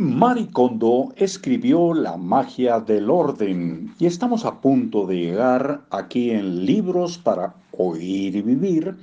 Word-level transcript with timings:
Marie 0.00 0.48
Kondo 0.52 1.12
escribió 1.16 1.92
La 1.92 2.16
magia 2.16 2.78
del 2.78 3.10
orden 3.10 3.96
y 3.98 4.06
estamos 4.06 4.44
a 4.44 4.60
punto 4.60 5.08
de 5.08 5.16
llegar 5.16 5.86
aquí 5.90 6.30
en 6.30 6.64
Libros 6.64 7.18
para 7.18 7.56
Oír 7.72 8.36
y 8.36 8.42
Vivir 8.42 8.94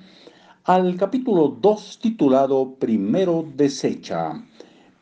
al 0.63 0.95
capítulo 0.95 1.49
2 1.49 1.99
titulado 2.01 2.75
Primero 2.75 3.45
desecha. 3.57 4.41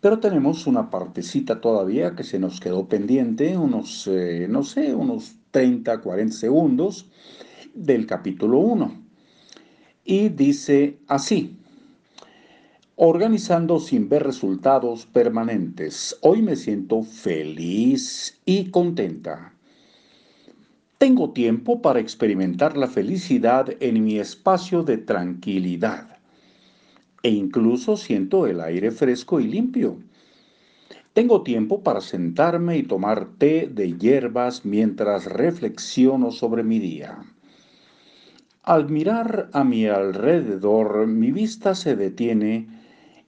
Pero 0.01 0.17
tenemos 0.17 0.65
una 0.65 0.89
partecita 0.89 1.61
todavía 1.61 2.15
que 2.15 2.23
se 2.23 2.39
nos 2.39 2.59
quedó 2.59 2.87
pendiente, 2.87 3.55
unos, 3.55 4.07
eh, 4.07 4.47
no 4.49 4.63
sé, 4.63 4.95
unos 4.95 5.35
30, 5.51 6.01
40 6.01 6.35
segundos 6.35 7.07
del 7.75 8.07
capítulo 8.07 8.57
1. 8.57 8.95
Y 10.05 10.29
dice 10.29 10.97
así 11.07 11.55
organizando 12.95 13.79
sin 13.79 14.07
ver 14.07 14.23
resultados 14.23 15.05
permanentes. 15.07 16.17
Hoy 16.21 16.41
me 16.41 16.55
siento 16.55 17.03
feliz 17.03 18.39
y 18.45 18.69
contenta. 18.69 19.53
Tengo 20.99 21.31
tiempo 21.31 21.81
para 21.81 21.99
experimentar 21.99 22.77
la 22.77 22.87
felicidad 22.87 23.75
en 23.79 24.03
mi 24.03 24.19
espacio 24.19 24.83
de 24.83 24.97
tranquilidad 24.97 26.17
e 27.23 27.29
incluso 27.29 27.97
siento 27.97 28.47
el 28.47 28.61
aire 28.61 28.91
fresco 28.91 29.39
y 29.39 29.47
limpio. 29.47 29.97
Tengo 31.13 31.41
tiempo 31.41 31.81
para 31.81 32.01
sentarme 32.01 32.77
y 32.77 32.83
tomar 32.83 33.27
té 33.37 33.69
de 33.71 33.97
hierbas 33.97 34.65
mientras 34.65 35.25
reflexiono 35.25 36.31
sobre 36.31 36.63
mi 36.63 36.79
día. 36.79 37.19
Al 38.63 38.89
mirar 38.89 39.49
a 39.51 39.63
mi 39.63 39.87
alrededor, 39.87 41.05
mi 41.07 41.31
vista 41.31 41.75
se 41.75 41.95
detiene 41.95 42.82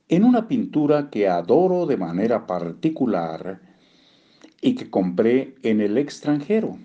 en 0.08 0.24
una 0.24 0.48
pintura 0.48 1.10
que 1.10 1.28
adoro 1.28 1.88
de 1.88 1.98
manera 1.98 2.46
particular 2.46 3.60
y 4.62 4.76
que 4.76 4.90
compré 4.90 5.56
en 5.64 5.82
el 5.82 5.98
extranjero 5.98 6.78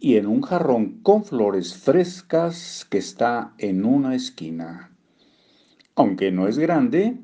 y 0.00 0.16
en 0.16 0.26
un 0.26 0.42
jarrón 0.42 1.00
con 1.02 1.24
flores 1.24 1.74
frescas 1.74 2.84
que 2.90 2.98
está 2.98 3.54
en 3.58 3.84
una 3.84 4.16
esquina. 4.16 4.90
Aunque 5.94 6.32
no 6.32 6.48
es 6.48 6.58
grande, 6.58 7.16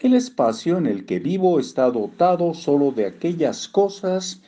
el 0.00 0.14
espacio 0.14 0.78
en 0.78 0.86
el 0.86 1.04
que 1.04 1.18
vivo 1.18 1.60
está 1.60 1.90
dotado 1.90 2.54
solo 2.54 2.92
de 2.92 3.06
aquellas 3.06 3.68
cosas 3.68 4.40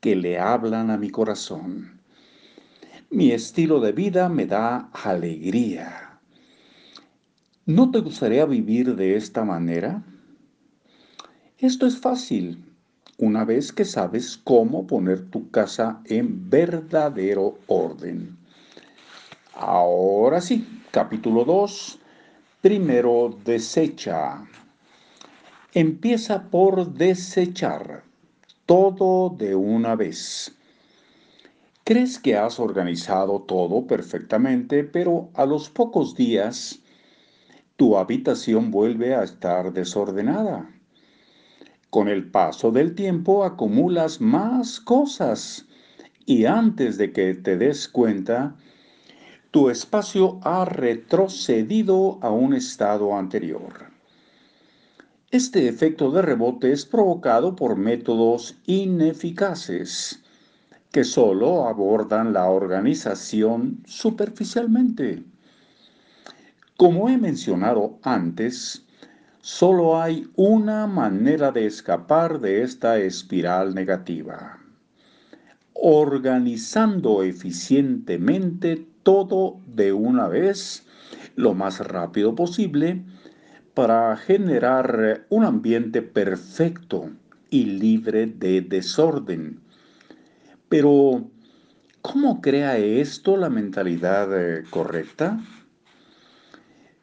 que 0.00 0.14
le 0.14 0.38
hablan 0.38 0.90
a 0.90 0.98
mi 0.98 1.08
corazón. 1.08 2.00
Mi 3.08 3.30
estilo 3.30 3.80
de 3.80 3.92
vida 3.92 4.28
me 4.28 4.46
da 4.46 4.90
alegría 4.92 6.11
¿No 7.66 7.92
te 7.92 8.00
gustaría 8.00 8.44
vivir 8.44 8.96
de 8.96 9.14
esta 9.14 9.44
manera? 9.44 10.02
Esto 11.58 11.86
es 11.86 11.96
fácil 11.96 12.64
una 13.18 13.44
vez 13.44 13.72
que 13.72 13.84
sabes 13.84 14.36
cómo 14.36 14.84
poner 14.84 15.30
tu 15.30 15.48
casa 15.52 16.00
en 16.06 16.50
verdadero 16.50 17.60
orden. 17.68 18.36
Ahora 19.54 20.40
sí, 20.40 20.82
capítulo 20.90 21.44
2. 21.44 22.00
Primero, 22.60 23.38
desecha. 23.44 24.44
Empieza 25.72 26.42
por 26.50 26.92
desechar 26.92 28.02
todo 28.66 29.36
de 29.38 29.54
una 29.54 29.94
vez. 29.94 30.52
Crees 31.84 32.18
que 32.18 32.36
has 32.36 32.58
organizado 32.58 33.42
todo 33.42 33.86
perfectamente, 33.86 34.82
pero 34.82 35.30
a 35.34 35.46
los 35.46 35.70
pocos 35.70 36.16
días 36.16 36.81
tu 37.82 37.96
habitación 37.96 38.70
vuelve 38.70 39.12
a 39.12 39.24
estar 39.24 39.72
desordenada. 39.72 40.70
Con 41.90 42.06
el 42.06 42.30
paso 42.30 42.70
del 42.70 42.94
tiempo 42.94 43.42
acumulas 43.42 44.20
más 44.20 44.78
cosas 44.78 45.66
y 46.24 46.44
antes 46.44 46.96
de 46.96 47.12
que 47.12 47.34
te 47.34 47.56
des 47.56 47.88
cuenta, 47.88 48.54
tu 49.50 49.68
espacio 49.68 50.38
ha 50.44 50.64
retrocedido 50.64 52.20
a 52.22 52.30
un 52.30 52.54
estado 52.54 53.16
anterior. 53.16 53.86
Este 55.32 55.66
efecto 55.66 56.12
de 56.12 56.22
rebote 56.22 56.70
es 56.70 56.86
provocado 56.86 57.56
por 57.56 57.74
métodos 57.74 58.54
ineficaces 58.64 60.22
que 60.92 61.02
solo 61.02 61.66
abordan 61.66 62.32
la 62.32 62.48
organización 62.48 63.82
superficialmente. 63.86 65.31
Como 66.82 67.08
he 67.08 67.16
mencionado 67.16 68.00
antes, 68.02 68.84
solo 69.40 70.02
hay 70.02 70.26
una 70.34 70.88
manera 70.88 71.52
de 71.52 71.64
escapar 71.64 72.40
de 72.40 72.64
esta 72.64 72.98
espiral 72.98 73.72
negativa. 73.72 74.58
Organizando 75.74 77.22
eficientemente 77.22 78.84
todo 79.04 79.60
de 79.64 79.92
una 79.92 80.26
vez, 80.26 80.84
lo 81.36 81.54
más 81.54 81.78
rápido 81.78 82.34
posible, 82.34 83.04
para 83.74 84.16
generar 84.16 85.24
un 85.28 85.44
ambiente 85.44 86.02
perfecto 86.02 87.10
y 87.48 87.64
libre 87.64 88.26
de 88.26 88.60
desorden. 88.60 89.60
Pero, 90.68 91.30
¿cómo 92.00 92.40
crea 92.40 92.76
esto 92.76 93.36
la 93.36 93.50
mentalidad 93.50 94.28
eh, 94.36 94.64
correcta? 94.68 95.38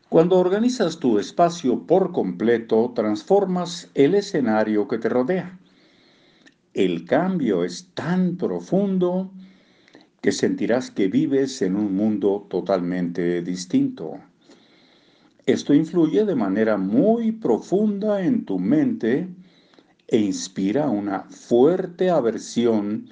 Cuando 0.09 0.40
organizas 0.40 0.97
tu 0.97 1.20
espacio 1.20 1.86
por 1.86 2.12
completo, 2.12 2.94
transformas 2.96 3.92
el 3.94 4.16
escenario 4.16 4.88
que 4.88 4.97
te 4.97 5.08
rodea. 5.08 5.59
El 6.74 7.06
cambio 7.06 7.64
es 7.64 7.92
tan 7.94 8.36
profundo 8.36 9.31
que 10.20 10.31
sentirás 10.31 10.90
que 10.90 11.09
vives 11.09 11.62
en 11.62 11.75
un 11.75 11.96
mundo 11.96 12.47
totalmente 12.50 13.44
distinto. 13.44 14.14
Esto 15.46 15.75
influye 15.75 16.26
de 16.26 16.34
manera 16.34 16.78
muy 16.78 17.31
profunda 17.31 18.26
en 18.26 18.46
tu 18.46 18.58
mente 18.58 19.28
e 20.08 20.18
inspira 20.18 20.90
una 20.90 21.26
fuerte 21.30 22.09
aversión 22.09 23.12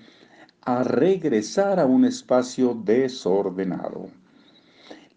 a 0.62 0.82
regresar 0.82 1.80
a 1.80 1.86
un 1.86 2.06
espacio 2.06 2.74
desordenado. 2.74 4.10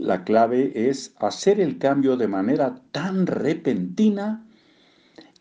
La 0.01 0.25
clave 0.25 0.89
es 0.89 1.15
hacer 1.19 1.61
el 1.61 1.77
cambio 1.77 2.17
de 2.17 2.27
manera 2.27 2.81
tan 2.91 3.27
repentina 3.27 4.47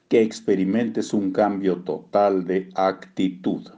que 0.10 0.22
experimentes 0.22 1.14
un 1.14 1.32
cambio 1.32 1.78
total 1.84 2.46
de 2.46 2.70
actitud. 2.76 3.70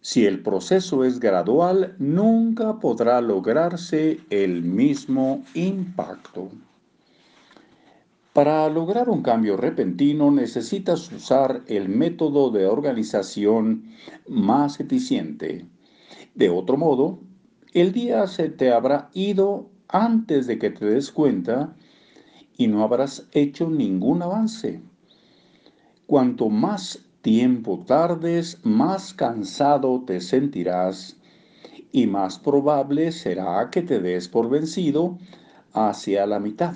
Si 0.00 0.24
el 0.26 0.44
proceso 0.44 1.02
es 1.02 1.18
gradual, 1.18 1.96
nunca 1.98 2.78
podrá 2.78 3.20
lograrse 3.20 4.20
el 4.30 4.62
mismo 4.62 5.42
impacto. 5.54 6.50
Para 8.32 8.68
lograr 8.68 9.08
un 9.08 9.22
cambio 9.22 9.56
repentino 9.56 10.30
necesitas 10.30 11.10
usar 11.10 11.62
el 11.66 11.88
método 11.88 12.50
de 12.50 12.66
organización 12.66 13.92
más 14.28 14.78
eficiente. 14.78 15.66
De 16.36 16.48
otro 16.48 16.76
modo, 16.76 17.18
el 17.72 17.92
día 17.92 18.26
se 18.26 18.48
te 18.48 18.72
habrá 18.72 19.10
ido 19.12 19.68
antes 19.88 20.46
de 20.46 20.58
que 20.58 20.70
te 20.70 20.84
des 20.86 21.10
cuenta 21.10 21.74
y 22.56 22.66
no 22.66 22.82
habrás 22.82 23.28
hecho 23.32 23.68
ningún 23.70 24.22
avance. 24.22 24.80
Cuanto 26.06 26.48
más 26.48 27.04
tiempo 27.22 27.84
tardes, 27.86 28.58
más 28.64 29.12
cansado 29.12 30.02
te 30.06 30.20
sentirás 30.20 31.16
y 31.92 32.06
más 32.06 32.38
probable 32.38 33.12
será 33.12 33.68
que 33.70 33.82
te 33.82 34.00
des 34.00 34.28
por 34.28 34.48
vencido 34.48 35.18
hacia 35.72 36.26
la 36.26 36.40
mitad. 36.40 36.74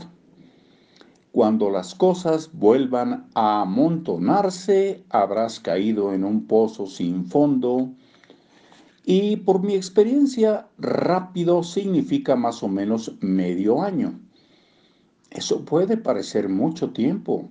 Cuando 1.33 1.71
las 1.71 1.95
cosas 1.95 2.51
vuelvan 2.53 3.29
a 3.35 3.63
amontonarse, 3.63 5.03
habrás 5.09 5.61
caído 5.61 6.13
en 6.13 6.25
un 6.25 6.47
pozo 6.47 6.87
sin 6.87 7.25
fondo 7.27 7.91
y 9.05 9.37
por 9.37 9.63
mi 9.63 9.75
experiencia, 9.75 10.69
rápido 10.79 11.63
significa 11.63 12.37
más 12.37 12.63
o 12.63 12.69
menos 12.69 13.17
medio 13.21 13.83
año. 13.83 14.21
Eso 15.31 15.65
puede 15.65 15.97
parecer 15.97 16.49
mucho 16.49 16.91
tiempo, 16.91 17.49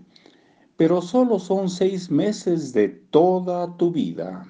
pero 0.77 1.01
solo 1.01 1.39
son 1.39 1.69
seis 1.69 2.09
meses 2.09 2.73
de 2.73 2.89
toda 2.89 3.75
tu 3.75 3.91
vida. 3.91 4.47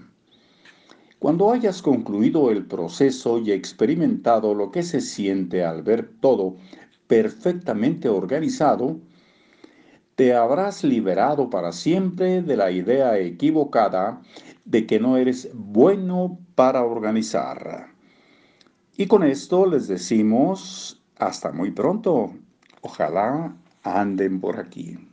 Cuando 1.18 1.52
hayas 1.52 1.82
concluido 1.82 2.52
el 2.52 2.66
proceso 2.66 3.38
y 3.40 3.52
experimentado 3.52 4.54
lo 4.54 4.72
que 4.72 4.84
se 4.84 5.02
siente 5.02 5.64
al 5.64 5.84
ver 5.84 6.12
todo 6.20 6.56
perfectamente 7.08 8.10
organizado, 8.10 9.00
te 10.16 10.34
habrás 10.34 10.84
liberado 10.84 11.50
para 11.50 11.72
siempre 11.72 12.42
de 12.42 12.58
la 12.58 12.72
idea 12.72 13.18
equivocada 13.18 14.22
de 14.66 14.86
que 14.86 15.00
no 15.00 15.18
eres 15.18 15.50
bueno 15.54 16.40
para 16.56 16.84
organizar. 16.84 17.88
Y 18.98 19.08
con 19.08 19.24
esto 19.24 19.66
les 19.66 19.88
decimos 19.88 21.02
hasta 21.18 21.52
muy 21.52 21.72
pronto. 21.72 22.34
Ojalá 22.82 23.56
anden 23.84 24.40
por 24.40 24.60
aquí. 24.60 25.11